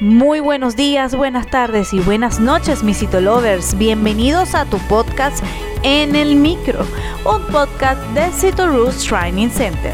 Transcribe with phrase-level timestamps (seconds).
[0.00, 3.76] Muy buenos días, buenas tardes y buenas noches, mis Citolovers.
[3.76, 5.44] Bienvenidos a tu podcast
[5.82, 6.86] En el Micro,
[7.26, 9.92] un podcast de Citorus Training Center.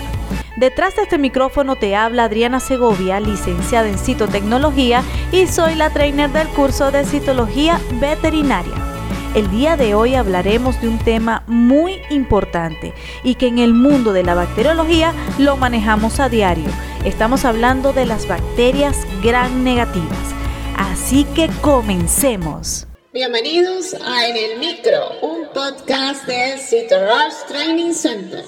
[0.56, 6.30] Detrás de este micrófono te habla Adriana Segovia, licenciada en citotecnología y soy la trainer
[6.30, 8.85] del curso de citología veterinaria.
[9.34, 14.12] El día de hoy hablaremos de un tema muy importante y que en el mundo
[14.12, 16.68] de la bacteriología lo manejamos a diario.
[17.04, 20.34] Estamos hablando de las bacterias gram negativas.
[20.76, 22.86] Así que comencemos.
[23.12, 28.44] Bienvenidos a En el Micro, un podcast de Citorus Training Center.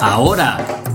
[0.00, 0.58] Ahora,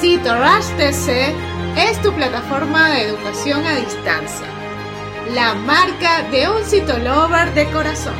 [0.00, 1.34] Cito Rush TC
[1.76, 4.46] es tu plataforma de educación a distancia,
[5.34, 8.14] la marca de un citolover de corazón.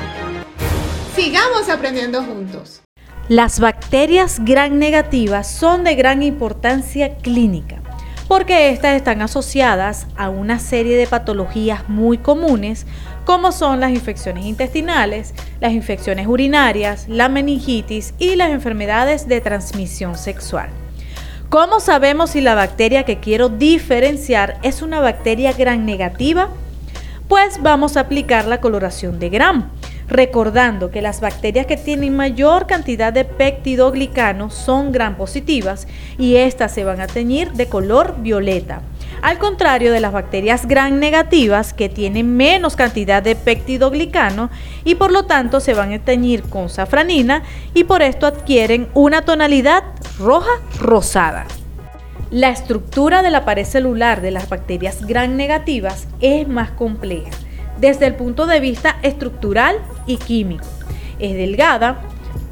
[1.15, 2.83] Sigamos aprendiendo juntos.
[3.29, 7.81] Las bacterias gram negativas son de gran importancia clínica
[8.27, 12.87] porque estas están asociadas a una serie de patologías muy comunes
[13.25, 20.19] como son las infecciones intestinales, las infecciones urinarias, la meningitis y las enfermedades de transmisión
[20.19, 20.70] sexual.
[21.49, 26.51] ¿Cómo sabemos si la bacteria que quiero diferenciar es una bacteria gram negativa?
[27.27, 29.71] Pues vamos a aplicar la coloración de gram
[30.09, 35.89] recordando que las bacterias que tienen mayor cantidad de peptidoglicano son gram positivas
[36.19, 38.83] y estas se van a teñir de color violeta.
[39.22, 44.50] Al contrario de las bacterias gram negativas que tienen menos cantidad de peptidoglicano
[44.84, 47.42] y por lo tanto se van a teñir con safranina
[47.74, 49.83] y por esto adquieren una tonalidad
[50.19, 51.46] roja rosada.
[52.30, 57.30] La estructura de la pared celular de las bacterias gram negativas es más compleja
[57.80, 59.77] desde el punto de vista estructural
[60.07, 60.67] y químico.
[61.18, 62.01] Es delgada,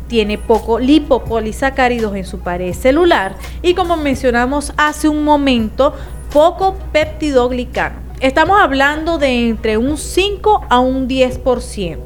[0.09, 5.95] tiene poco lipopolisacáridos en su pared celular y como mencionamos hace un momento,
[6.37, 7.97] poco peptidoglicano.
[8.21, 11.97] Estamos hablando de entre un 5 a un 10%.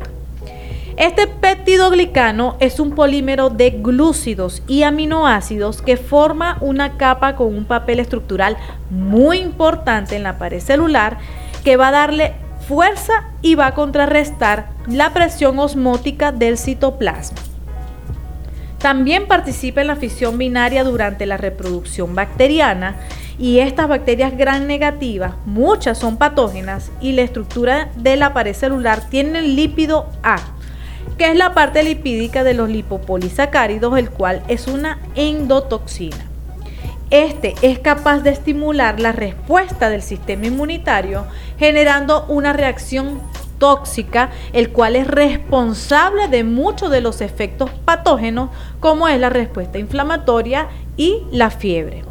[0.96, 7.64] Este peptidoglicano es un polímero de glúcidos y aminoácidos que forma una capa con un
[7.64, 8.56] papel estructural
[8.88, 11.18] muy importante en la pared celular
[11.64, 12.34] que va a darle
[12.68, 17.40] fuerza y va a contrarrestar la presión osmótica del citoplasma.
[18.78, 22.94] También participa en la fisión binaria durante la reproducción bacteriana
[23.40, 29.08] y estas bacterias gran negativas, muchas son patógenas y la estructura de la pared celular
[29.08, 30.36] tiene el lípido A,
[31.16, 36.18] que es la parte lipídica de los lipopolisacáridos, el cual es una endotoxina.
[37.08, 41.24] Este es capaz de estimular la respuesta del sistema inmunitario
[41.58, 43.22] generando una reacción
[43.58, 48.50] tóxica, el cual es responsable de muchos de los efectos patógenos
[48.80, 50.68] como es la respuesta inflamatoria
[50.98, 52.09] y la fiebre.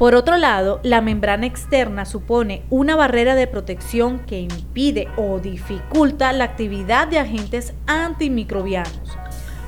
[0.00, 6.32] Por otro lado, la membrana externa supone una barrera de protección que impide o dificulta
[6.32, 9.18] la actividad de agentes antimicrobianos,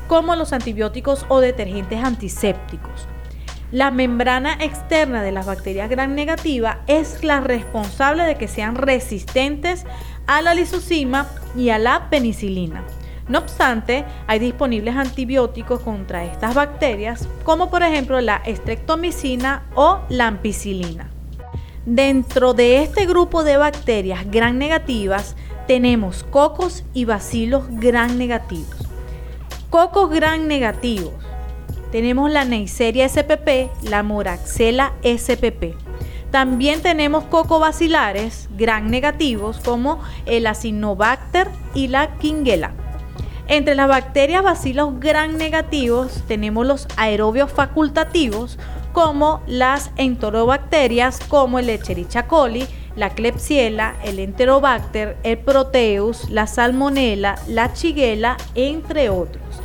[0.09, 3.07] como los antibióticos o detergentes antisépticos
[3.73, 9.87] la membrana externa de las bacterias gram negativa es la responsable de que sean resistentes
[10.27, 11.27] a la lisocima
[11.57, 12.85] y a la penicilina.
[13.33, 20.27] No obstante, hay disponibles antibióticos contra estas bacterias, como por ejemplo la estreptomicina o la
[20.27, 21.09] ampicilina.
[21.87, 25.35] Dentro de este grupo de bacterias gram negativas
[25.67, 28.77] tenemos cocos y bacilos gram negativos.
[29.71, 31.15] Cocos gram negativos
[31.91, 35.75] tenemos la Neisseria spp, la Moraxella spp.
[36.31, 42.73] También tenemos cocobacilares gran negativos como el Acinobacter y la Quingela.
[43.53, 48.59] Entre las bacterias bacilos gran negativos tenemos los aerobios facultativos
[48.95, 52.67] como las enterobacterias como el Echerichia coli,
[52.97, 59.61] la Klebsiella, el Enterobacter, el Proteus, la Salmonella, la Shigella, entre otros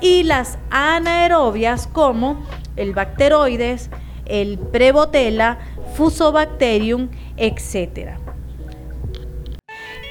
[0.00, 2.44] y las anaerobias como
[2.74, 3.90] el bacteroides,
[4.26, 5.60] el prebotela,
[5.94, 8.18] fusobacterium, etc.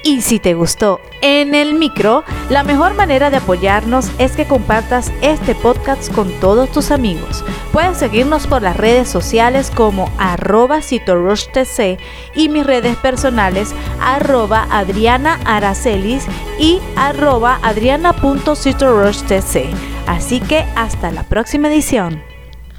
[0.04, 5.12] Y si te gustó en el micro, la mejor manera de apoyarnos es que compartas
[5.22, 11.98] este podcast con todos tus amigos Puedes seguirnos por las redes sociales como arroba tc
[12.34, 16.26] y mis redes personales arroba adriana aracelis
[16.58, 19.68] y arroba adriana.citoroshtc.
[20.08, 22.29] Así que hasta la próxima edición.